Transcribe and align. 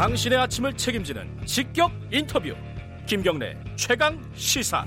당신의 0.00 0.38
아침을 0.38 0.72
책임지는 0.78 1.44
직격 1.44 1.92
인터뷰 2.10 2.54
김경래 3.04 3.54
최강 3.76 4.18
시사 4.32 4.82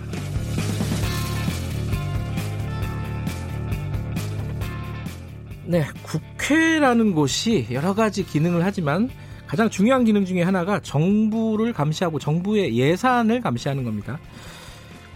네, 5.66 5.86
국회라는 6.02 7.14
곳이 7.14 7.68
여러 7.72 7.94
가지 7.94 8.26
기능을 8.26 8.66
하지만 8.66 9.08
가장 9.46 9.70
중요한 9.70 10.04
기능 10.04 10.26
중에 10.26 10.42
하나가 10.42 10.80
정부를 10.80 11.74
감시하고 11.74 12.18
정부의 12.18 12.76
예산을 12.76 13.40
감시하는 13.42 13.84
겁니다. 13.84 14.18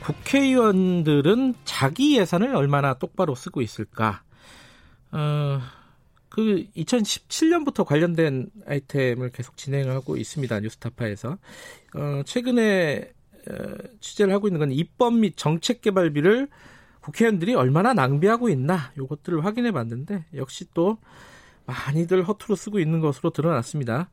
국회의원들은 0.02 1.56
자기 1.66 2.20
예산을 2.20 2.56
얼마나 2.56 2.94
똑바로 2.94 3.34
쓰고 3.34 3.64
있을까? 3.64 4.22
어, 5.12 5.60
그 6.38 6.68
2017년부터 6.78 7.84
관련된 7.84 8.52
아이템을 8.68 9.32
계속 9.32 9.58
진행하고 9.58 10.18
있습니다. 10.18 10.60
뉴스타파에서. 10.60 11.40
어, 11.96 12.22
최근에 12.28 13.12
어, 13.50 13.54
취재를 14.00 14.32
하고 14.32 14.48
있는 14.48 14.60
건 14.60 14.72
입법 14.72 15.16
및 15.16 15.34
정책 15.36 15.82
개발비를 15.82 16.48
국회의원들이 17.02 17.56
얼마나 17.56 17.96
낭비하고 17.96 18.50
있나 18.50 18.92
이것들을 19.00 19.44
확인해 19.46 19.72
봤는데 19.72 20.26
역시 20.36 20.66
또 20.76 21.00
많이들 21.66 22.28
허투루 22.28 22.56
쓰고 22.56 22.78
있는 22.80 23.00
것으로 23.00 23.32
드러났습니다. 23.32 24.12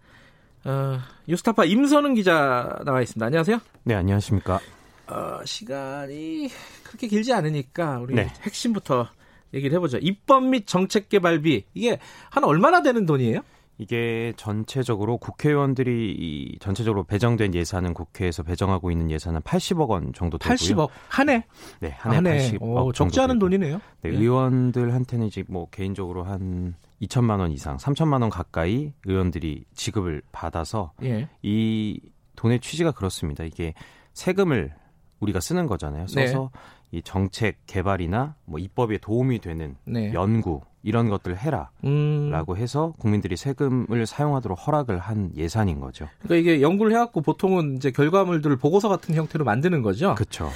어, 0.65 0.99
뉴스타파 1.29 1.67
임선은 1.67 2.15
기자 2.15 2.81
나와 2.87 3.03
있습니다. 3.03 3.27
안녕하세요. 3.27 3.61
네, 3.83 3.95
안녕하십니까. 3.97 4.61
어, 5.09 5.41
시간이 5.45 6.49
그렇게 6.85 7.07
길지 7.07 7.35
않으니까 7.35 7.99
우리 7.99 8.15
네. 8.15 8.33
핵심부터 8.41 9.11
얘기를 9.55 9.77
해보죠. 9.77 9.99
입법 9.99 10.45
및 10.45 10.67
정책 10.67 11.09
개발비 11.09 11.65
이게 11.75 11.99
한 12.31 12.45
얼마나 12.45 12.83
되는 12.83 13.07
돈이에요? 13.07 13.41
이게 13.79 14.33
전체적으로 14.37 15.19
국회의원들이 15.19 16.15
이 16.17 16.59
전체적으로 16.61 17.03
배정된 17.03 17.55
예산은 17.55 17.93
국회에서 17.93 18.45
배정하고 18.45 18.91
있는 18.93 19.11
예산은 19.11 19.41
80억 19.41 19.89
원 19.89 20.13
정도 20.13 20.39
되고요. 20.39 20.55
80억 20.55 20.91
한 21.09 21.29
해? 21.29 21.45
네, 21.81 21.91
한해 21.99 22.53
80억 22.53 22.63
오, 22.63 22.93
정도 22.93 22.93
적지 22.93 23.21
않은 23.21 23.37
되고. 23.37 23.41
돈이네요. 23.41 23.81
네, 24.03 24.11
예. 24.11 24.17
의원들한테는 24.17 25.27
이제 25.27 25.43
뭐 25.49 25.69
개인적으로 25.71 26.23
한 26.23 26.75
2천만 27.03 27.41
원 27.41 27.51
이상, 27.51 27.77
3천만 27.77 28.21
원 28.21 28.31
가까이 28.31 28.93
의원들이 29.07 29.65
지급을 29.75 30.23
받아서 30.31 30.93
예. 31.03 31.29
이 31.43 32.01
돈의 32.37 32.61
취지가 32.61 32.93
그렇습니다. 32.93 33.43
이게 33.43 33.75
세금을 34.13 34.73
우리가 35.19 35.41
쓰는 35.41 35.67
거잖아요. 35.67 36.07
네. 36.07 36.27
써서 36.27 36.51
이 36.95 37.03
정책 37.03 37.57
개발이나 37.67 38.37
뭐 38.45 38.61
입법에 38.61 38.99
도움이 38.99 39.41
되는 39.41 39.75
네. 39.85 40.13
연구 40.15 40.61
이런 40.85 41.09
것들을 41.09 41.37
해라. 41.37 41.71
음, 41.85 42.29
라고 42.31 42.57
해서 42.57 42.95
국민들이 42.99 43.37
세금을 43.37 44.07
사용하도록 44.07 44.57
허락을 44.67 44.99
한 44.99 45.33
예산인 45.35 45.81
거죠. 45.81 46.09
그러니까 46.21 46.37
이게 46.37 46.63
연구를 46.63 46.93
해갖고 46.93 47.23
보통은 47.23 47.77
이제 47.77 47.91
결과물들을 47.91 48.57
보고서 48.57 48.89
같은 48.89 49.15
형태로 49.15 49.45
만드는 49.45 49.83
거죠. 49.83 50.15
그렇죠. 50.15 50.51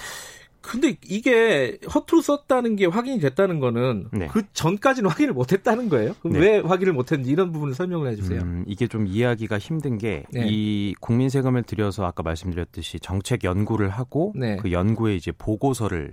근데 0.61 0.97
이게 1.09 1.79
허투루 1.95 2.21
썼다는 2.21 2.77
게 2.77 2.85
확인이 2.85 3.21
됐다는 3.21 3.59
거는 3.59 4.09
네. 4.13 4.27
그 4.27 4.43
전까지는 4.53 5.09
확인을 5.09 5.33
못했다는 5.33 5.89
거예요. 5.89 6.15
네. 6.25 6.39
왜 6.39 6.59
확인을 6.59 6.93
못했는지 6.93 7.31
이런 7.31 7.53
부분을 7.53 7.75
설명을 7.75 8.11
해주세요. 8.13 8.43
음, 8.43 8.65
이게 8.67 8.87
좀 8.87 9.07
이해하기가 9.07 9.59
힘든 9.59 9.97
게이 9.97 10.25
네. 10.31 10.93
국민 11.01 11.31
세금을 11.31 11.63
들여서 11.63 12.05
아까 12.05 12.23
말씀드렸듯이 12.23 13.01
정책 13.01 13.45
연구를 13.45 13.89
하고 13.89 14.35
네. 14.37 14.57
그 14.57 14.71
연구에 14.71 15.17
이제 15.17 15.33
보고서를 15.33 16.13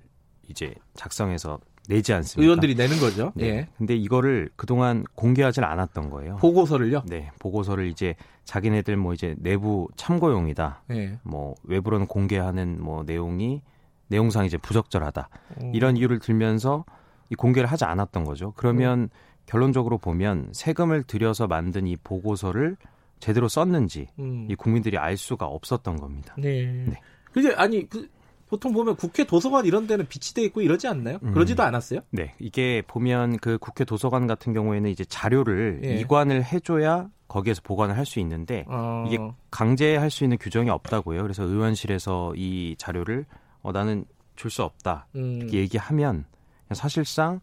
이제 0.50 0.74
작성해서 0.94 1.60
내지 1.88 2.14
않습니까? 2.14 2.44
의원들이 2.44 2.76
내는 2.76 3.00
거죠. 3.00 3.32
네. 3.36 3.46
예. 3.46 3.68
근데 3.78 3.96
이거를 3.96 4.50
그동안 4.56 5.06
공개하지 5.16 5.62
않았던 5.62 6.10
거예요. 6.10 6.38
보고서를요. 6.38 7.04
네, 7.08 7.32
보고서를 7.40 7.88
이제 7.88 8.16
자기네들 8.44 8.98
뭐 8.98 9.14
이제 9.14 9.36
내부 9.38 9.88
참고용이다. 9.96 10.84
예. 10.92 11.20
뭐 11.24 11.56
외부로는 11.64 12.08
공개하는 12.08 12.82
뭐 12.82 13.04
내용이 13.04 13.62
내용상 14.08 14.46
이제 14.46 14.58
부적절하다. 14.58 15.30
음. 15.62 15.72
이런 15.76 15.98
이유를 15.98 16.20
들면서 16.20 16.86
이 17.30 17.36
공개를 17.36 17.70
하지 17.70 17.86
않았던 17.86 18.24
거죠. 18.24 18.54
그러면 18.56 19.10
결론적으로 19.46 19.98
보면 19.98 20.50
세금을 20.54 21.04
들여서 21.04 21.48
만든 21.48 21.88
이 21.88 21.96
보고서를 21.98 22.78
제대로 23.20 23.48
썼는지 23.48 24.08
음. 24.20 24.48
이 24.50 24.56
국민들이 24.56 24.98
알 24.98 25.18
수가 25.18 25.46
없었던 25.46 25.98
겁니다. 25.98 26.36
네. 26.38 26.66
네. 26.88 27.00
그게 27.32 27.54
아니 27.54 27.88
그 27.90 28.08
보통 28.48 28.74
보면 28.74 28.96
국회 28.96 29.24
도서관 29.26 29.66
이런 29.66 29.88
데는 29.88 30.08
비치돼 30.08 30.44
있고 30.44 30.62
이러지 30.62 30.88
않나요? 30.88 31.18
음. 31.24 31.34
그러지도 31.34 31.64
않았어요? 31.64 32.02
네, 32.12 32.34
이게 32.40 32.84
보면 32.88 33.38
그 33.38 33.58
국회 33.58 33.86
도서관 33.86 34.28
같은 34.28 34.54
경우에는 34.54 34.90
이제 34.90 35.04
자료를 35.06 35.82
예. 35.84 35.96
이관을 35.98 36.44
해줘야 36.44 37.10
거기에서 37.28 37.62
보관을 37.64 37.98
할 37.98 38.06
수 38.06 38.20
있는데 38.20 38.66
어. 38.68 39.06
이게 39.08 39.18
강제할 39.50 40.12
수 40.12 40.24
있는 40.24 40.38
규정이 40.38 40.70
없다고요. 40.70 41.24
그래서 41.24 41.44
의원실에서 41.44 42.34
이 42.36 42.76
자료를 42.78 43.26
어, 43.64 43.72
나는 43.72 44.06
줄 44.36 44.52
수 44.52 44.64
없다 44.64 45.08
음. 45.16 45.38
이렇게 45.42 45.58
얘기하면 45.60 46.26
사실상 46.74 47.40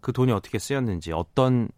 그 0.00 0.12
돈이 0.12 0.32
어떻게 0.32 0.58
쓰였는지 0.58 1.12
어떤 1.12 1.68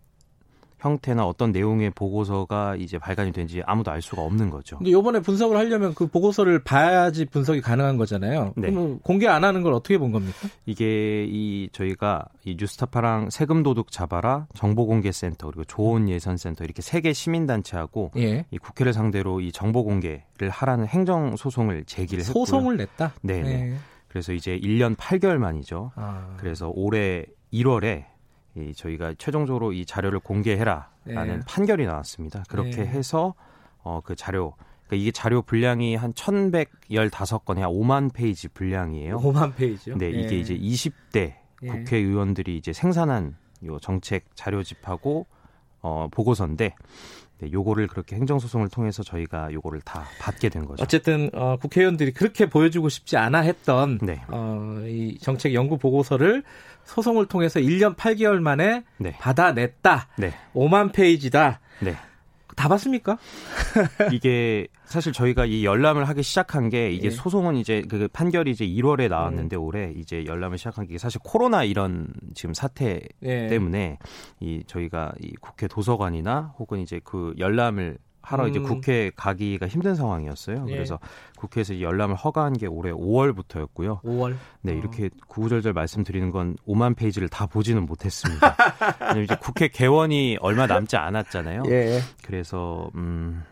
형태나 0.82 1.26
어떤 1.26 1.52
내용의 1.52 1.90
보고서가 1.90 2.76
이제 2.76 2.98
발간이 2.98 3.32
된지 3.32 3.62
아무도 3.66 3.90
알 3.90 4.02
수가 4.02 4.22
없는 4.22 4.50
거죠. 4.50 4.78
근데 4.78 4.90
요번에 4.90 5.20
분석을 5.20 5.56
하려면 5.56 5.94
그 5.94 6.06
보고서를 6.06 6.64
봐야지 6.64 7.24
분석이 7.26 7.60
가능한 7.60 7.96
거잖아요. 7.98 8.52
네. 8.56 8.70
그러면 8.70 8.98
공개 9.00 9.28
안 9.28 9.44
하는 9.44 9.62
걸 9.62 9.72
어떻게 9.74 9.98
본 9.98 10.10
겁니까? 10.12 10.36
이게 10.66 11.24
이 11.28 11.68
저희가 11.72 12.26
이 12.44 12.56
뉴스타파랑 12.58 13.30
세금 13.30 13.62
도둑 13.62 13.92
잡아라 13.92 14.46
정보공개센터 14.54 15.46
그리고 15.48 15.64
좋은 15.64 16.08
예산센터 16.08 16.64
이렇게 16.64 16.80
세 16.82 17.02
개 17.02 17.12
시민단체하고 17.12 18.12
예. 18.18 18.44
이 18.52 18.58
국회를 18.58 18.92
상대로 18.92 19.40
이 19.40 19.50
정보 19.50 19.82
공개를 19.84 20.50
하라는 20.50 20.86
행정 20.86 21.34
소송을 21.36 21.84
제기를 21.84 22.24
했고요. 22.24 22.44
소송을 22.44 22.76
냈다. 22.76 23.14
네, 23.22 23.42
네. 23.42 23.70
예. 23.72 23.76
그래서 24.08 24.32
이제 24.32 24.58
1년 24.58 24.94
8개월 24.96 25.38
만이죠. 25.38 25.90
아. 25.96 26.36
그래서 26.38 26.70
올해 26.74 27.24
1월에 27.52 28.04
이 28.54 28.74
저희가 28.74 29.14
최종적으로 29.18 29.72
이 29.72 29.86
자료를 29.86 30.20
공개해라라는 30.20 31.38
네. 31.38 31.40
판결이 31.46 31.86
나왔습니다. 31.86 32.42
그렇게 32.48 32.82
네. 32.82 32.86
해서 32.86 33.34
어 33.82 34.00
그 34.04 34.14
자료 34.14 34.54
그러니까 34.86 34.96
이게 35.02 35.10
자료 35.10 35.42
분량이 35.42 35.96
한 35.96 36.12
1,115건이 36.12 37.60
한 37.60 37.70
5만 37.70 38.12
페이지 38.12 38.48
분량이에요. 38.48 39.18
5만 39.18 39.54
페이지요. 39.56 39.96
네, 39.96 40.10
이게 40.10 40.36
예. 40.36 40.40
이제 40.40 40.56
20대 40.56 41.34
예. 41.62 41.66
국회의원들이 41.66 42.56
이제 42.56 42.72
생산한 42.72 43.36
요 43.64 43.78
정책 43.78 44.26
자료집하고 44.34 45.26
어 45.80 46.08
보고서인데 46.10 46.74
네, 47.42 47.50
요거를 47.50 47.88
그렇게 47.88 48.14
행정소송을 48.14 48.68
통해서 48.68 49.02
저희가 49.02 49.52
요거를 49.52 49.80
다 49.80 50.04
받게 50.20 50.48
된 50.48 50.64
거죠. 50.64 50.80
어쨌든 50.80 51.28
어, 51.32 51.56
국회의원들이 51.60 52.12
그렇게 52.12 52.46
보여주고 52.46 52.88
싶지 52.88 53.16
않아 53.16 53.40
했던 53.40 53.98
네. 54.00 54.22
어, 54.28 54.80
이 54.86 55.18
정책 55.20 55.52
연구 55.52 55.76
보고서를 55.76 56.44
소송을 56.84 57.26
통해서 57.26 57.58
1년 57.58 57.96
8개월 57.96 58.38
만에 58.38 58.84
네. 58.98 59.16
받아냈다. 59.18 60.06
네. 60.18 60.32
5만 60.54 60.92
페이지다. 60.92 61.58
네. 61.80 61.96
다 62.56 62.68
봤습니까? 62.68 63.18
이게 64.12 64.66
사실 64.84 65.12
저희가 65.12 65.46
이 65.46 65.64
열람을 65.64 66.04
하기 66.08 66.22
시작한 66.22 66.68
게 66.68 66.90
이게 66.90 67.06
예. 67.06 67.10
소송은 67.10 67.56
이제 67.56 67.82
그 67.88 68.08
판결이 68.12 68.50
이제 68.50 68.66
1월에 68.66 69.06
음. 69.06 69.08
나왔는데 69.10 69.56
올해 69.56 69.92
이제 69.96 70.24
열람을 70.26 70.58
시작한 70.58 70.86
게 70.86 70.98
사실 70.98 71.20
코로나 71.24 71.64
이런 71.64 72.08
지금 72.34 72.54
사태 72.54 73.00
예. 73.22 73.48
때문에 73.48 73.98
이 74.40 74.62
저희가 74.66 75.12
이 75.20 75.32
국회 75.40 75.66
도서관이나 75.66 76.54
혹은 76.58 76.80
이제 76.80 77.00
그 77.02 77.34
열람을 77.38 77.98
하러 78.22 78.48
이제 78.48 78.60
음. 78.60 78.64
국회 78.64 79.10
가기가 79.14 79.66
힘든 79.66 79.94
상황이었어요. 79.94 80.64
예. 80.68 80.72
그래서 80.72 80.98
국회에서 81.36 81.74
이 81.74 81.82
열람을 81.82 82.14
허가한 82.14 82.54
게 82.54 82.66
올해 82.66 82.92
5월부터였고요. 82.92 84.02
5월. 84.02 84.36
네, 84.62 84.72
어. 84.72 84.76
이렇게 84.76 85.10
구구절절 85.26 85.72
말씀드리는 85.72 86.30
건 86.30 86.56
5만 86.66 86.96
페이지를 86.96 87.28
다 87.28 87.46
보지는 87.46 87.84
못했습니다. 87.84 88.56
이제 89.22 89.36
국회 89.40 89.68
개원이 89.68 90.38
얼마 90.40 90.66
남지 90.66 90.96
않았잖아요. 90.96 91.64
예. 91.66 92.00
그래서 92.22 92.90
음 92.94 93.42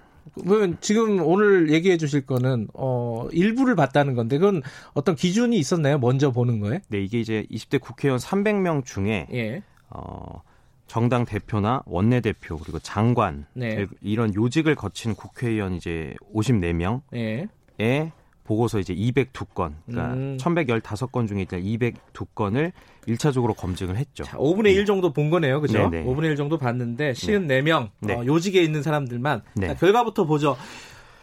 그러면 0.44 0.76
지금 0.80 1.20
오늘 1.22 1.70
얘기해 1.70 1.96
주실 1.96 2.24
거는 2.24 2.68
어 2.74 3.28
일부를 3.32 3.74
봤다는 3.74 4.14
건데 4.14 4.38
그건 4.38 4.62
어떤 4.94 5.16
기준이 5.16 5.58
있었나요? 5.58 5.98
먼저 5.98 6.30
보는 6.30 6.60
거에? 6.60 6.80
네, 6.88 7.02
이게 7.02 7.20
이제 7.20 7.46
20대 7.50 7.80
국회의원 7.80 8.20
300명 8.20 8.84
중에 8.84 9.26
예. 9.32 9.62
어 9.88 10.42
정당 10.90 11.24
대표나 11.24 11.84
원내 11.86 12.20
대표 12.20 12.58
그리고 12.58 12.80
장관 12.80 13.46
네. 13.52 13.86
이런 14.02 14.34
요직을 14.34 14.74
거친 14.74 15.14
국회의원 15.14 15.74
이제 15.74 16.16
54명의 16.34 17.48
예. 17.78 18.12
보고서 18.42 18.80
이제 18.80 18.92
202건, 18.92 19.74
그러니까 19.86 20.14
음. 20.14 20.36
1115건 20.40 21.28
중에 21.28 21.42
일단 21.42 21.62
202건을 21.62 22.72
1차적으로 23.06 23.56
검증을 23.56 23.96
했죠. 23.98 24.24
자, 24.24 24.36
5분의 24.36 24.74
1 24.74 24.84
정도 24.84 25.12
본 25.12 25.30
거네요. 25.30 25.60
그죠? 25.60 25.88
네네. 25.88 26.04
5분의 26.06 26.24
1 26.24 26.36
정도 26.36 26.58
봤는데 26.58 27.12
54명 27.12 27.90
네. 28.00 28.14
어, 28.14 28.24
요직에 28.26 28.60
있는 28.60 28.82
사람들만 28.82 29.42
네. 29.54 29.68
자, 29.68 29.74
결과부터 29.74 30.24
보죠. 30.24 30.56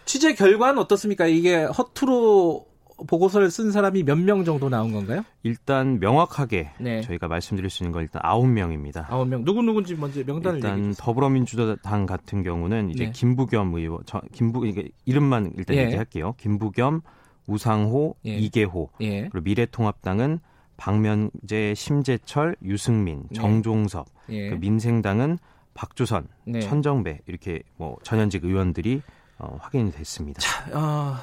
취재 0.05 0.33
결과는 0.33 0.79
어떻습니까? 0.79 1.27
이게 1.27 1.65
허투루 1.65 2.63
보고서를 3.05 3.51
쓴 3.51 3.71
사람이 3.71 4.03
몇 4.03 4.17
명 4.17 4.44
정도 4.44 4.69
나온 4.69 4.91
건가요? 4.91 5.23
일단 5.44 5.99
명확하게 5.99 6.71
네. 6.79 7.01
저희가 7.01 7.27
말씀드릴 7.27 7.69
수 7.69 7.83
있는 7.83 7.91
건 7.91 8.01
일단 8.03 8.21
아홉 8.25 8.47
명입니다. 8.47 9.07
아홉 9.09 9.27
명. 9.27 9.44
누구 9.45 9.61
누군지 9.61 9.95
먼저 9.95 10.23
명단을 10.25 10.57
일단. 10.57 10.94
더불어민주당 10.97 12.05
같은 12.07 12.44
경우는 12.44 12.89
이제 12.89 13.05
네. 13.05 13.11
김부겸 13.11 13.73
의원, 13.75 13.99
저, 14.05 14.21
김부 14.33 14.65
이게 14.65 14.89
이름만 15.05 15.51
일단 15.57 15.75
예. 15.77 15.83
얘기할게요. 15.85 16.33
김부겸, 16.38 17.01
우상호, 17.45 18.15
예. 18.25 18.35
이계호, 18.38 18.89
예. 19.01 19.29
그리고 19.29 19.43
미래통합당은 19.43 20.39
박면재, 20.77 21.73
심재철, 21.75 22.55
유승민, 22.63 23.23
네. 23.29 23.35
정종섭, 23.39 24.07
예. 24.29 24.50
그 24.50 24.55
민생당은 24.55 25.38
박주선, 25.73 26.27
네. 26.45 26.59
천정배 26.59 27.21
이렇게 27.27 27.61
뭐 27.77 27.97
전현직 28.03 28.43
의원들이 28.43 29.01
어, 29.39 29.57
확인이 29.59 29.91
됐습니다. 29.91 30.41
어, 30.73 31.15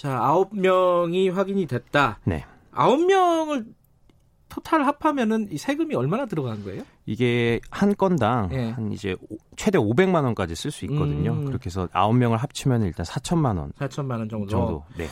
자, 0.00 0.16
아홉 0.18 0.56
명이 0.58 1.28
확인이 1.28 1.66
됐다. 1.66 2.20
네. 2.24 2.46
아홉 2.72 3.04
명을 3.04 3.66
토탈 4.48 4.82
합하면은 4.86 5.48
이 5.52 5.58
세금이 5.58 5.94
얼마나 5.94 6.24
들어간 6.24 6.64
거예요? 6.64 6.84
이게 7.04 7.60
한 7.70 7.94
건당 7.94 8.48
예. 8.52 8.70
한 8.70 8.92
이제 8.92 9.14
오- 9.28 9.36
최대 9.56 9.76
500만 9.78 10.24
원까지 10.24 10.54
쓸 10.54 10.70
수 10.70 10.86
있거든요. 10.86 11.32
음. 11.32 11.44
그렇게 11.44 11.66
해서 11.66 11.86
아홉 11.92 12.14
명을 12.16 12.38
합치면 12.38 12.82
일단 12.84 13.04
4천만 13.04 13.58
원 13.58 13.72
4천만 13.72 14.12
원 14.20 14.28
정도. 14.30 14.46
정도. 14.48 14.84
네. 14.96 15.06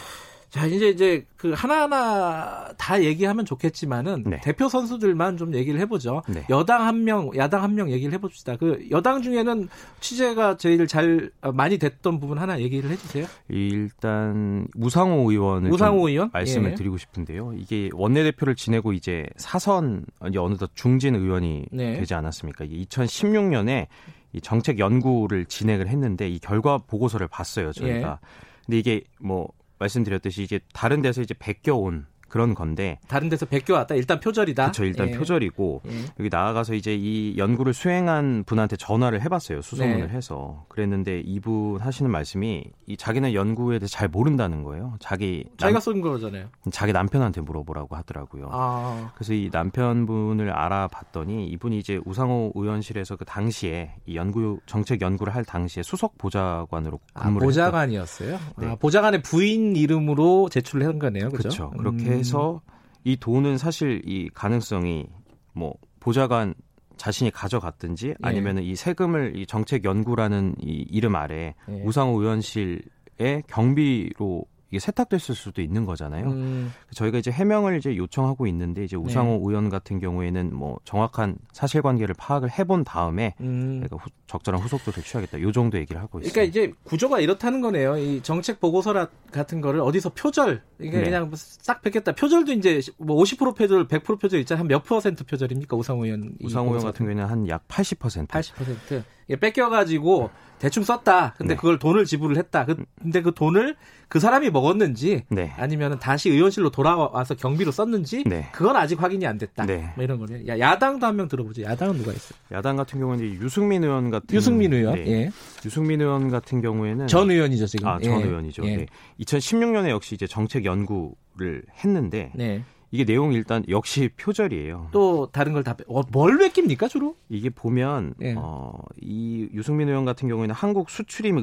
자, 0.50 0.64
이제 0.66 0.88
이제 0.88 1.26
그 1.36 1.52
하나하나 1.52 2.72
다 2.78 3.02
얘기하면 3.02 3.44
좋겠지만은 3.44 4.24
네. 4.26 4.40
대표 4.42 4.68
선수들만 4.68 5.36
좀 5.36 5.54
얘기를 5.54 5.78
해보죠. 5.80 6.22
네. 6.26 6.44
여당 6.48 6.82
한 6.86 7.04
명, 7.04 7.30
야당 7.36 7.62
한 7.62 7.74
명 7.74 7.90
얘기를 7.90 8.12
해봅시다. 8.14 8.56
그 8.56 8.86
여당 8.90 9.20
중에는 9.20 9.68
취재가 10.00 10.56
제일 10.56 10.86
잘 10.86 11.30
어, 11.42 11.52
많이 11.52 11.76
됐던 11.76 12.18
부분 12.18 12.38
하나 12.38 12.58
얘기를 12.60 12.90
해주세요. 12.90 13.26
일단 13.48 14.66
우상호 14.74 15.30
의원을 15.30 15.70
우상호 15.70 15.98
좀 16.00 16.08
의원? 16.08 16.30
말씀을 16.32 16.70
예. 16.70 16.74
드리고 16.74 16.96
싶은데요. 16.96 17.52
이게 17.56 17.90
원내대표를 17.92 18.54
지내고 18.54 18.92
이제 18.94 19.26
사선 19.36 20.04
이제 20.28 20.38
어느덧 20.38 20.70
중진 20.74 21.14
의원이 21.14 21.66
네. 21.72 21.94
되지 21.98 22.14
않았습니까? 22.14 22.64
이게 22.64 22.84
2016년에 22.86 23.86
이 24.32 24.40
정책 24.40 24.78
연구를 24.78 25.44
진행을 25.46 25.88
했는데 25.88 26.28
이 26.28 26.38
결과 26.38 26.78
보고서를 26.78 27.28
봤어요 27.28 27.72
저희가. 27.72 28.18
예. 28.22 28.26
근데 28.66 28.78
이게 28.78 29.02
뭐 29.20 29.48
말씀드렸듯이 29.78 30.42
이제 30.42 30.60
다른 30.72 31.02
데서 31.02 31.22
이제 31.22 31.34
베껴온 31.38 32.06
그런 32.28 32.54
건데 32.54 32.98
다른 33.08 33.28
데서 33.28 33.46
베껴왔다. 33.46 33.94
일단 33.94 34.20
표절이다. 34.20 34.64
그렇죠 34.64 34.84
일단 34.84 35.08
예. 35.08 35.12
표절이고 35.12 35.82
예. 35.86 35.90
여기 36.20 36.28
나아가서 36.30 36.74
이제 36.74 36.94
이 36.94 37.36
연구를 37.38 37.72
수행한 37.74 38.44
분한테 38.44 38.76
전화를 38.76 39.22
해봤어요 39.22 39.62
수소문을 39.62 40.08
네. 40.08 40.14
해서 40.14 40.64
그랬는데 40.68 41.20
이분 41.24 41.80
하시는 41.80 42.10
말씀이 42.10 42.64
이 42.86 42.96
자기는 42.96 43.32
연구에 43.34 43.78
대해서 43.78 43.92
잘 43.92 44.08
모른다는 44.08 44.62
거예요 44.62 44.94
자기 45.00 45.44
자기가 45.56 45.78
남, 45.78 45.80
쏜 45.80 46.00
거잖아요. 46.00 46.48
자기 46.70 46.92
남편한테 46.92 47.40
물어보라고 47.40 47.96
하더라고요 47.96 48.48
아, 48.50 49.10
그래서 49.14 49.32
이 49.34 49.48
남편분을 49.52 50.50
알아봤더니 50.50 51.46
이분이 51.48 51.78
이제 51.78 52.00
우상호 52.04 52.52
의원실에서 52.54 53.16
그 53.16 53.24
당시에 53.24 53.92
이 54.06 54.16
연구 54.16 54.58
정책 54.66 55.00
연구를 55.02 55.34
할 55.34 55.44
당시에 55.44 55.82
수석 55.82 56.18
보좌관으로 56.18 56.98
아, 57.14 57.24
근무를 57.24 57.48
했던 57.48 57.64
보좌관이었어요. 57.64 58.38
네. 58.58 58.66
아, 58.66 58.74
보좌관의 58.76 59.22
부인 59.22 59.76
이름으로 59.76 60.48
제출을 60.50 60.86
한 60.86 60.98
거네요. 60.98 61.28
그렇죠. 61.30 61.70
그렇죠. 61.70 61.70
그렇게 61.70 62.17
해서 62.18 62.60
이 63.04 63.16
돈은 63.16 63.58
사실 63.58 64.02
이 64.04 64.28
가능성이 64.32 65.06
뭐 65.52 65.74
보좌관 66.00 66.54
자신이 66.96 67.30
가져갔든지 67.30 68.14
아니면은 68.20 68.62
이 68.62 68.74
세금을 68.74 69.36
이 69.36 69.46
정책 69.46 69.84
연구라는 69.84 70.56
이 70.60 70.84
이름 70.90 71.14
아래 71.14 71.54
예. 71.68 71.82
우상호 71.84 72.20
의원실의 72.20 73.44
경비로 73.46 74.44
이게 74.70 74.78
세탁됐을 74.80 75.34
수도 75.34 75.62
있는 75.62 75.86
거잖아요. 75.86 76.26
음, 76.28 76.72
저희가 76.94 77.18
이제 77.18 77.30
해명을 77.30 77.78
이제 77.78 77.96
요청하고 77.96 78.46
있는데 78.48 78.84
이제 78.84 78.96
우상호 78.96 79.42
의원 79.48 79.70
같은 79.70 79.98
경우에는 79.98 80.54
뭐 80.54 80.78
정확한 80.84 81.36
사실관계를 81.52 82.14
파악을 82.18 82.50
해본 82.58 82.84
다음에 82.84 83.34
음. 83.40 83.80
내가 83.80 83.96
후- 83.96 84.10
적절한 84.26 84.60
후속도를 84.62 85.02
취하겠다. 85.02 85.40
요 85.40 85.52
정도 85.52 85.78
얘기를 85.78 86.00
하고 86.02 86.18
있습니다. 86.20 86.34
그러니까 86.34 86.50
이제 86.50 86.72
구조가 86.84 87.20
이렇다는 87.20 87.62
거네요. 87.62 87.96
이 87.96 88.22
정책 88.22 88.60
보고서 88.60 89.08
같은 89.32 89.60
거를 89.62 89.80
어디서 89.80 90.10
표절, 90.10 90.62
이게 90.80 90.98
네. 90.98 91.04
그냥 91.04 91.30
싹 91.34 91.80
뺏겠다. 91.80 92.12
표절도 92.12 92.52
이제 92.52 92.80
뭐 92.98 93.16
50% 93.22 93.56
표절, 93.56 93.88
100% 93.88 94.20
표절 94.20 94.40
있잖아요. 94.40 94.60
한 94.60 94.68
몇 94.68 94.84
퍼센트 94.84 95.24
표절입니까? 95.24 95.76
우상호 95.78 96.04
의원. 96.04 96.34
이 96.40 96.44
우상호 96.46 96.68
의원 96.72 96.84
같은 96.84 97.06
경우에는 97.06 97.24
한 97.24 97.48
약 97.48 97.66
80%. 97.68 98.28
80%. 98.28 99.02
이게 99.28 99.36
뺏겨가지고 99.40 100.30
대충 100.58 100.82
썼다. 100.82 101.34
근데 101.38 101.54
네. 101.54 101.56
그걸 101.56 101.78
돈을 101.78 102.04
지불을 102.04 102.36
했다. 102.36 102.64
그- 102.66 102.84
근데 103.00 103.22
그 103.22 103.32
돈을 103.34 103.76
그 104.08 104.20
사람이 104.20 104.50
먹었는지 104.58 105.24
네. 105.30 105.52
아니면 105.56 105.98
다시 105.98 106.30
의원실로 106.30 106.70
돌아와서 106.70 107.34
경비로 107.34 107.70
썼는지 107.70 108.24
네. 108.24 108.48
그건 108.52 108.76
아직 108.76 109.00
확인이 109.02 109.26
안 109.26 109.38
됐다. 109.38 109.66
네. 109.66 109.92
뭐 109.94 110.04
이런 110.04 110.18
거네요. 110.18 110.46
야, 110.48 110.58
야당도 110.58 111.06
한 111.06 111.18
명 111.18 111.26
들어보죠. 111.28 111.62
야당은 111.62 111.96
누가 111.98 112.12
있어요? 112.12 112.38
야당 112.52 112.76
같은 112.76 113.00
경우는 113.00 113.24
유승민 113.24 113.82
의원 113.82 114.10
같은 114.10 114.36
유승민 114.36 114.72
의원. 114.72 114.94
네. 114.94 115.06
예. 115.10 115.30
유승민 115.64 116.00
의원 116.00 116.28
같은 116.30 116.60
경우에는 116.60 117.06
전 117.08 117.30
의원이죠 117.30 117.66
지금. 117.66 117.88
아, 117.88 117.98
전 117.98 118.20
예. 118.20 118.24
의원이죠. 118.24 118.64
예. 118.66 118.76
네. 118.76 118.86
2016년에 119.20 119.88
역시 119.88 120.14
이제 120.14 120.26
정책 120.26 120.64
연구를 120.64 121.62
했는데 121.84 122.30
네. 122.36 122.62
이게 122.90 123.04
내용이 123.04 123.34
일단 123.36 123.64
역시 123.68 124.08
표절이에요. 124.16 124.88
또 124.92 125.28
다른 125.30 125.52
걸다 125.52 125.76
어, 125.88 126.00
뭘 126.10 126.38
베낍니까 126.38 126.88
주로? 126.88 127.16
이게 127.28 127.50
보면 127.50 128.14
예. 128.22 128.34
어, 128.38 128.72
이 129.00 129.48
유승민 129.52 129.88
의원 129.88 130.04
같은 130.04 130.28
경우에는 130.28 130.54
한국 130.54 130.88
수출입 130.88 131.34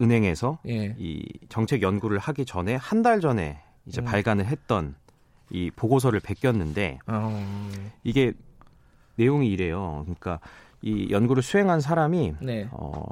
은- 0.00 0.04
은행에서 0.04 0.58
예. 0.68 0.94
이 0.98 1.24
정책 1.48 1.82
연구를 1.82 2.18
하기 2.18 2.44
전에 2.44 2.74
한 2.76 3.02
달 3.02 3.20
전에 3.20 3.60
이제 3.86 4.00
음. 4.00 4.04
발간을 4.04 4.46
했던 4.46 4.94
이 5.50 5.70
보고서를 5.74 6.20
베꼈는데 6.20 6.98
어, 7.06 7.70
이게 8.02 8.32
내용이 9.16 9.48
이래요. 9.48 10.00
그러니까 10.04 10.40
이 10.82 11.08
연구를 11.10 11.42
수행한 11.42 11.80
사람이 11.80 12.34
네. 12.40 12.68
어, 12.72 13.02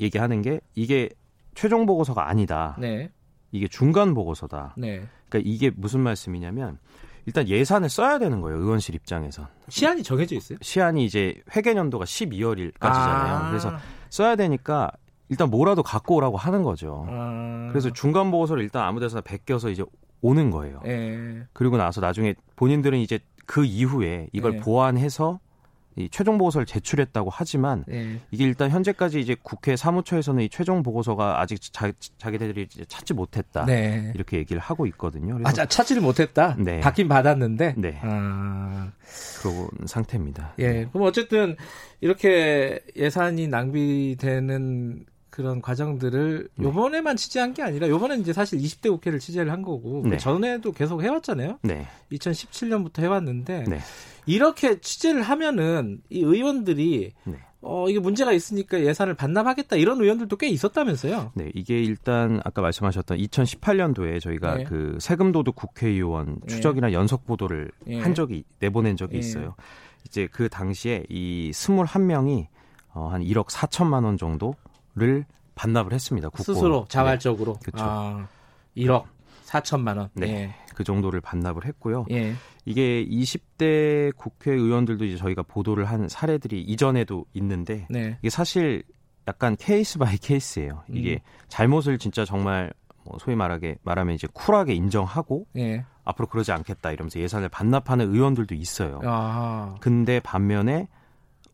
얘기하는 0.00 0.42
게 0.42 0.60
이게 0.74 1.08
최종 1.54 1.86
보고서가 1.86 2.28
아니다. 2.28 2.76
네. 2.78 3.10
이게 3.52 3.68
중간 3.68 4.14
보고서다. 4.14 4.74
네. 4.76 5.06
그러니까 5.28 5.50
이게 5.50 5.70
무슨 5.74 6.00
말씀이냐면 6.00 6.78
일단 7.24 7.48
예산을 7.48 7.88
써야 7.88 8.18
되는 8.18 8.40
거예요. 8.40 8.58
의원실 8.58 8.94
입장에서. 8.94 9.48
시한이 9.68 10.02
정해져 10.02 10.36
있어요? 10.36 10.58
시한이 10.60 11.04
이제 11.04 11.40
회계년도가 11.54 12.04
12월일까지잖아요. 12.04 12.80
아. 12.80 13.48
그래서 13.48 13.72
써야 14.10 14.36
되니까 14.36 14.90
일단 15.28 15.50
뭐라도 15.50 15.82
갖고 15.82 16.16
오라고 16.16 16.36
하는 16.36 16.62
거죠. 16.62 17.06
아. 17.08 17.68
그래서 17.70 17.92
중간 17.92 18.30
보고서를 18.30 18.62
일단 18.62 18.82
아무 18.84 19.00
데서나 19.00 19.20
베껴서 19.22 19.70
이제 19.70 19.84
오는 20.20 20.50
거예요. 20.50 20.80
예. 20.86 21.42
그리고 21.52 21.76
나서 21.76 22.00
나중에 22.00 22.34
본인들은 22.56 22.98
이제 22.98 23.18
그 23.44 23.64
이후에 23.64 24.28
이걸 24.32 24.52
네. 24.52 24.60
보완해서 24.60 25.40
이 25.98 26.10
최종 26.10 26.36
보고서를 26.36 26.66
제출했다고 26.66 27.30
하지만 27.32 27.84
예. 27.90 28.20
이게 28.30 28.44
일단 28.44 28.70
현재까지 28.70 29.18
이제 29.18 29.34
국회 29.42 29.76
사무처에서는 29.76 30.44
이 30.44 30.48
최종 30.50 30.82
보고서가 30.82 31.40
아직 31.40 31.58
자, 31.72 31.90
자기들이 32.18 32.66
이제 32.70 32.84
찾지 32.84 33.14
못했다. 33.14 33.64
네. 33.64 34.12
이렇게 34.14 34.36
얘기를 34.36 34.60
하고 34.60 34.86
있거든요. 34.88 35.38
아, 35.44 35.52
자, 35.52 35.64
찾지를 35.64 36.02
못했다. 36.02 36.54
네. 36.58 36.80
받긴 36.80 37.08
받았는데. 37.08 37.76
네. 37.78 37.98
아, 38.02 38.90
그런 39.40 39.68
상태입니다. 39.86 40.52
예. 40.58 40.86
그럼 40.92 41.06
어쨌든 41.06 41.56
이렇게 42.02 42.78
예산이 42.94 43.48
낭비되는 43.48 45.06
그런 45.36 45.60
과정들을 45.60 46.48
네. 46.54 46.64
요번에만 46.64 47.18
취재한 47.18 47.52
게 47.52 47.62
아니라 47.62 47.90
요번엔 47.90 48.22
이제 48.22 48.32
사실 48.32 48.58
20대 48.58 48.88
국회를 48.88 49.18
취재를 49.18 49.52
한 49.52 49.60
거고 49.60 50.00
그 50.00 50.08
네. 50.08 50.16
전에도 50.16 50.72
계속 50.72 51.02
해왔잖아요. 51.02 51.58
네. 51.60 51.86
2017년부터 52.10 53.00
해왔는데 53.00 53.64
네. 53.68 53.78
이렇게 54.24 54.80
취재를 54.80 55.20
하면은 55.20 56.00
이 56.08 56.20
의원들이 56.20 57.12
네. 57.24 57.34
어 57.60 57.86
이게 57.86 57.98
문제가 57.98 58.32
있으니까 58.32 58.80
예산을 58.80 59.12
반납하겠다 59.12 59.76
이런 59.76 60.00
의원들도 60.00 60.34
꽤 60.38 60.48
있었다면서요. 60.48 61.32
네, 61.34 61.50
이게 61.54 61.82
일단 61.82 62.40
아까 62.42 62.62
말씀하셨던 62.62 63.18
2018년도에 63.18 64.22
저희가 64.22 64.54
네. 64.54 64.64
그 64.64 64.96
세금 65.02 65.32
도둑 65.32 65.54
국회의원 65.56 66.38
네. 66.46 66.46
추적이나 66.46 66.94
연석 66.94 67.26
보도를 67.26 67.70
예. 67.88 68.00
한 68.00 68.14
적이 68.14 68.44
내보낸 68.58 68.96
적이 68.96 69.16
예. 69.16 69.18
있어요. 69.18 69.54
이제 70.06 70.28
그 70.32 70.48
당시에 70.48 71.04
이 71.10 71.50
21명이 71.52 72.46
어, 72.94 73.08
한 73.08 73.22
1억 73.22 73.48
4천만 73.48 74.04
원 74.04 74.16
정도 74.16 74.54
를 74.96 75.26
반납을 75.54 75.92
했습니다. 75.92 76.30
국고. 76.30 76.42
스스로 76.42 76.80
네, 76.80 76.88
자발적으로. 76.88 77.58
그쵸. 77.62 77.76
아, 77.80 78.26
1억 78.76 79.04
4천만 79.46 79.98
원. 79.98 80.08
네. 80.14 80.54
그 80.74 80.84
정도를 80.84 81.20
반납을 81.20 81.66
했고요. 81.66 82.06
예. 82.10 82.16
예. 82.16 82.34
이게 82.64 83.06
20대 83.06 84.14
국회의원들도 84.16 85.04
이제 85.04 85.16
저희가 85.16 85.42
보도를 85.42 85.84
한 85.84 86.08
사례들이 86.08 86.62
이전에도 86.62 87.26
있는데 87.34 87.86
네. 87.88 88.18
이게 88.20 88.30
사실 88.30 88.82
약간 89.28 89.56
case 89.56 89.98
by 89.98 90.16
case예요. 90.16 90.82
이게 90.88 91.14
음. 91.14 91.18
잘못을 91.48 91.98
진짜 91.98 92.24
정말 92.24 92.72
뭐 93.04 93.18
소위 93.18 93.36
말하게 93.36 93.76
말하면 93.82 94.14
이제 94.14 94.26
쿨하게 94.32 94.74
인정하고 94.74 95.46
예. 95.56 95.84
앞으로 96.04 96.28
그러지 96.28 96.52
않겠다 96.52 96.92
이러면서 96.92 97.20
예산을 97.20 97.48
반납하는 97.48 98.12
의원들도 98.12 98.54
있어요. 98.54 99.00
아. 99.04 99.74
근데 99.80 100.20
반면에 100.20 100.88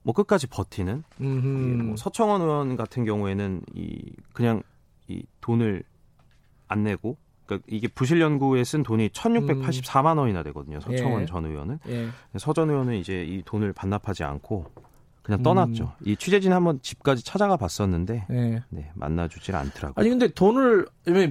뭐 0.02 0.14
끝까지 0.14 0.46
버티는 0.48 1.04
이 1.20 1.24
음. 1.24 1.86
뭐 1.86 1.96
서청원 1.96 2.40
의원 2.40 2.76
같은 2.76 3.04
경우에는 3.04 3.62
이 3.74 4.12
그냥 4.32 4.62
이 5.08 5.24
돈을 5.40 5.82
안 6.68 6.82
내고 6.82 7.16
그러니까 7.46 7.66
이게 7.68 7.88
부실 7.88 8.20
연구에 8.20 8.64
쓴 8.64 8.82
돈이 8.82 9.10
1,684만 9.10 10.18
원이나 10.18 10.42
되거든요. 10.44 10.80
서청원 10.80 11.22
예. 11.22 11.26
전 11.26 11.44
의원은. 11.44 11.78
예. 11.88 12.08
서전 12.38 12.70
의원은 12.70 12.96
이제 12.96 13.24
이 13.24 13.42
돈을 13.44 13.72
반납하지 13.72 14.24
않고 14.24 14.66
그냥 15.22 15.42
떠났죠. 15.42 15.92
이 16.04 16.16
취재진 16.16 16.52
한번 16.52 16.80
집까지 16.82 17.24
찾아가 17.24 17.56
봤었는데 17.56 18.26
예. 18.30 18.62
네, 18.70 18.90
만나주질 18.94 19.54
않더라고요. 19.54 19.94
아니 19.96 20.08
근데 20.08 20.28
돈을 20.28 20.86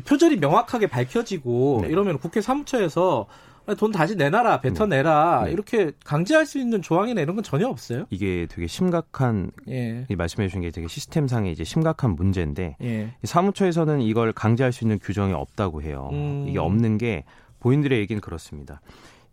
표절이 0.05 0.37
명확하게 0.37 0.87
밝혀지고 0.87 1.79
네. 1.83 1.89
이러면 1.89 2.17
국회 2.17 2.39
사무처에서 2.39 3.27
돈 3.77 3.91
다시 3.91 4.15
내놔라, 4.15 4.61
뱉어내라 4.61 5.43
네. 5.45 5.51
이렇게 5.51 5.91
강제할 6.03 6.45
수 6.45 6.59
있는 6.59 6.81
조항이나 6.81 7.21
이런 7.21 7.35
건 7.35 7.43
전혀 7.43 7.67
없어요. 7.67 8.05
이게 8.09 8.47
되게 8.49 8.67
심각한 8.67 9.51
예. 9.69 10.05
이 10.09 10.15
말씀해 10.15 10.47
주신 10.47 10.61
게 10.61 10.71
되게 10.71 10.87
시스템상의 10.87 11.51
이제 11.51 11.63
심각한 11.63 12.15
문제인데 12.15 12.75
예. 12.81 13.13
이 13.23 13.27
사무처에서는 13.27 14.01
이걸 14.01 14.33
강제할 14.33 14.71
수 14.73 14.83
있는 14.83 14.99
규정이 14.99 15.33
없다고 15.33 15.81
해요. 15.83 16.09
음. 16.11 16.45
이게 16.49 16.59
없는 16.59 16.97
게 16.97 17.23
본인들의 17.59 17.99
얘기는 17.99 18.19
그렇습니다. 18.19 18.81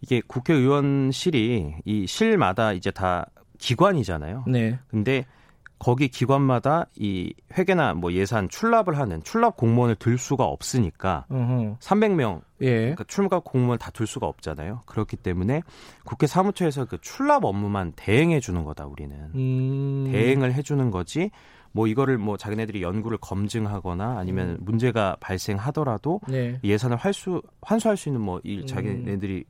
이게 0.00 0.23
국회의원실이 0.26 1.75
이 1.85 2.06
실마다 2.06 2.73
이제 2.73 2.90
다 2.90 3.26
기관이잖아요. 3.58 4.44
네. 4.47 4.78
근데 4.88 5.25
거기 5.78 6.08
기관마다 6.08 6.87
이 6.97 7.32
회계나 7.56 7.94
뭐 7.94 8.12
예산 8.12 8.49
출납을 8.49 8.99
하는 8.99 9.23
출납 9.23 9.56
공무원을 9.56 9.94
들 9.97 10.18
수가 10.18 10.44
없으니까 10.44 11.26
어허. 11.28 11.76
300명 11.80 12.40
예. 12.62 12.78
그러니까 12.80 13.04
출납 13.04 13.44
공무원 13.44 13.78
다둘 13.78 14.06
수가 14.06 14.26
없잖아요. 14.26 14.80
그렇기 14.87 15.16
때문에 15.16 15.62
국회 16.04 16.26
사무처에서 16.26 16.87
그 16.87 17.00
출납 17.00 17.44
업무만 17.44 17.92
대행해 17.94 18.40
주는 18.40 18.64
거다 18.64 18.87
우리는. 18.87 19.16
음. 19.35 20.08
대행을 20.11 20.52
해주는 20.54 20.90
거지 20.90 21.30
뭐 21.70 21.87
이거를 21.87 22.18
뭐 22.18 22.37
자기네들이 22.37 22.82
연구를 22.82 23.18
검증하거나 23.20 24.18
아니면 24.18 24.56
문제가 24.61 25.16
발생하더라도 25.20 26.20
네. 26.26 26.58
예산을 26.64 26.97
활수 26.97 27.42
환수할 27.62 27.97
수 27.97 28.08
있는 28.08 28.20
뭐 28.23 28.40
일 28.42 28.66
자기네들이 28.66 29.44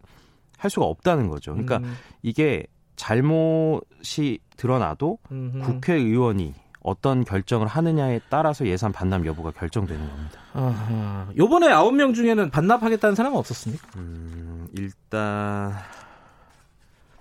할 0.58 0.70
수가 0.70 0.84
없다는 0.86 1.28
거죠. 1.28 1.52
그러니까 1.52 1.78
음. 1.78 1.94
이게 2.22 2.66
잘못이 2.96 4.40
드러나도 4.58 5.18
음흠. 5.32 5.62
국회의원이 5.62 6.52
어떤 6.82 7.24
결정을 7.24 7.66
하느냐에 7.66 8.20
따라서 8.28 8.66
예산 8.66 8.92
반납 8.92 9.24
여부가 9.26 9.50
결정되는 9.52 10.06
겁니다. 10.08 10.40
아하. 10.52 11.26
요번에 11.36 11.68
아홉 11.68 11.94
명 11.94 12.12
중에는 12.12 12.50
반납하겠다는 12.50 13.14
사람은 13.14 13.38
없었습니까? 13.38 13.86
음, 13.96 14.68
일단 14.76 15.72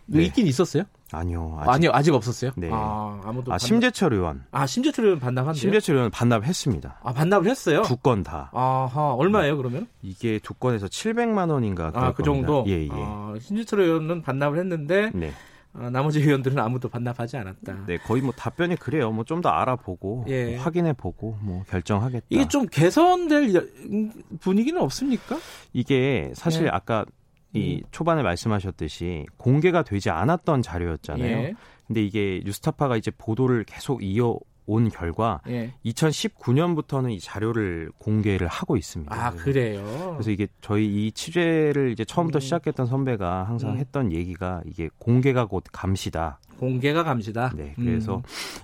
뭐 0.05 0.19
네. 0.19 0.23
있긴 0.25 0.47
있었어요? 0.47 0.83
아니요. 1.11 1.57
아직, 1.59 1.69
아니요, 1.71 1.91
아직 1.93 2.13
없었어요. 2.13 2.51
네. 2.57 2.69
아, 2.71 3.21
아무도 3.23 3.53
아, 3.53 3.57
심재철 3.57 4.13
의원. 4.13 4.43
아, 4.51 4.65
심재철 4.65 5.05
의원 5.05 5.19
반납한대요. 5.19 5.59
심재철 5.59 5.95
의원 5.95 6.11
반납했습니다. 6.11 6.99
아, 7.01 7.13
반납을 7.13 7.47
했어요. 7.49 7.81
두 7.83 7.95
건 7.97 8.23
다. 8.23 8.49
아하, 8.53 9.13
얼마예요, 9.13 9.55
그러면? 9.57 9.87
이게 10.01 10.39
두 10.43 10.53
건에서 10.53 10.87
700만 10.87 11.49
원인가 11.49 11.91
아, 11.93 12.11
그 12.13 12.23
겁니다. 12.23 12.23
정도? 12.23 12.63
예, 12.67 12.83
예. 12.85 12.89
아, 12.91 13.33
심재철 13.39 13.81
의원은 13.81 14.21
반납을 14.21 14.59
했는데, 14.59 15.11
네. 15.13 15.31
아, 15.73 15.89
나머지 15.91 16.19
의원들은 16.19 16.57
아무도 16.57 16.89
반납하지 16.89 17.37
않았다. 17.37 17.85
네, 17.85 17.97
거의 17.97 18.21
뭐 18.23 18.31
답변이 18.31 18.75
그래요. 18.75 19.11
뭐 19.11 19.23
좀 19.25 19.41
더 19.41 19.49
알아보고 19.49 20.25
예. 20.27 20.55
뭐 20.55 20.63
확인해 20.63 20.93
보고 20.93 21.37
뭐 21.41 21.63
결정하겠다. 21.69 22.25
이게 22.29 22.47
좀 22.47 22.65
개선될 22.65 23.53
여- 23.55 23.59
음, 23.91 24.11
분위기는 24.39 24.79
없습니까? 24.81 25.37
이게 25.73 26.31
사실 26.33 26.65
예. 26.65 26.69
아까 26.69 27.05
이 27.53 27.75
음. 27.77 27.87
초반에 27.91 28.23
말씀하셨듯이 28.23 29.25
공개가 29.37 29.83
되지 29.83 30.09
않았던 30.09 30.61
자료였잖아요. 30.63 31.37
예. 31.37 31.53
근데 31.85 32.03
이게 32.03 32.41
뉴스타파가 32.43 32.97
이제 32.97 33.11
보도를 33.17 33.63
계속 33.63 34.03
이어 34.03 34.37
온 34.67 34.89
결과 34.89 35.41
예. 35.47 35.73
2019년부터는 35.85 37.11
이 37.11 37.19
자료를 37.19 37.89
공개를 37.97 38.47
하고 38.47 38.77
있습니다. 38.77 39.15
아, 39.15 39.31
그래요? 39.31 39.83
그래서 40.13 40.29
이게 40.29 40.47
저희 40.61 41.07
이 41.07 41.11
취재를 41.11 41.91
이제 41.91 42.05
처음부터 42.05 42.37
음. 42.37 42.41
시작했던 42.41 42.85
선배가 42.85 43.45
항상 43.45 43.71
음. 43.71 43.77
했던 43.77 44.11
얘기가 44.11 44.61
이게 44.65 44.89
공개가 44.99 45.45
곧 45.45 45.63
감시다. 45.71 46.39
공개가 46.59 47.03
감시다. 47.03 47.51
네, 47.55 47.73
그래서 47.75 48.17
음. 48.17 48.21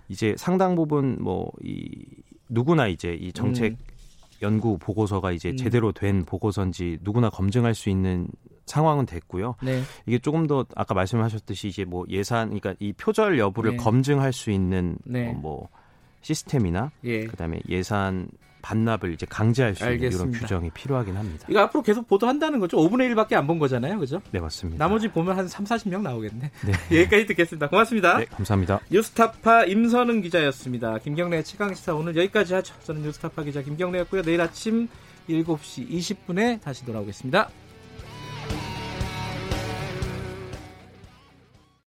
이제 0.09 0.35
상당 0.37 0.75
부분 0.75 1.17
뭐 1.19 1.49
이 1.63 1.89
누구나 2.49 2.87
이제 2.87 3.13
이 3.13 3.31
정책 3.33 3.73
음. 3.73 3.77
연구 4.41 4.77
보고서가 4.77 5.31
이제 5.31 5.49
음. 5.49 5.57
제대로 5.57 5.91
된 5.91 6.23
보고서인지 6.25 6.99
누구나 7.01 7.29
검증할 7.29 7.73
수 7.73 7.89
있는 7.89 8.27
상황은 8.65 9.05
됐고요. 9.05 9.55
네. 9.61 9.81
이게 10.05 10.19
조금 10.19 10.47
더 10.47 10.65
아까 10.75 10.93
말씀하셨듯이 10.93 11.67
이제 11.67 11.83
뭐 11.85 12.05
예산, 12.09 12.47
그러니까 12.47 12.75
이 12.79 12.93
표절 12.93 13.37
여부를 13.39 13.71
네. 13.71 13.77
검증할 13.77 14.31
수 14.31 14.51
있는 14.51 14.97
네. 15.05 15.29
어, 15.29 15.33
뭐 15.33 15.69
시스템이나 16.23 16.89
예. 17.03 17.25
그다음에 17.27 17.59
예산 17.69 18.27
반납을 18.63 19.13
이제 19.13 19.25
강제할 19.29 19.75
수 19.75 19.83
있는 19.83 19.97
이런 19.97 20.05
알겠습니다. 20.05 20.39
규정이 20.39 20.69
필요하긴 20.69 21.17
합니다. 21.17 21.45
이거 21.49 21.59
앞으로 21.59 21.83
계속 21.83 22.07
보도한다는 22.07 22.59
거죠? 22.61 22.77
5분의 22.77 23.13
1밖에 23.13 23.33
안 23.33 23.45
본 23.45 23.59
거잖아요. 23.59 23.99
그죠? 23.99 24.21
네 24.31 24.39
맞습니다. 24.39 24.83
나머지 24.83 25.09
보면 25.09 25.37
한 25.37 25.49
3, 25.49 25.65
40명 25.65 26.01
나오겠네. 26.01 26.49
네. 26.65 26.71
여기까지 27.01 27.25
듣겠습니다. 27.25 27.67
고맙습니다. 27.67 28.19
네, 28.19 28.25
감사합니다. 28.25 28.79
뉴스타파 28.89 29.65
임선은 29.65 30.21
기자였습니다. 30.21 30.99
김경래 30.99 31.43
최강시사 31.43 31.93
오늘 31.93 32.15
여기까지 32.15 32.53
하죠. 32.53 32.73
저는 32.83 33.01
뉴스타파 33.01 33.43
기자 33.43 33.61
김경래였고요. 33.61 34.21
내일 34.21 34.39
아침 34.39 34.87
7시 35.27 35.89
20분에 35.89 36.61
다시 36.61 36.85
돌아오겠습니다. 36.85 37.49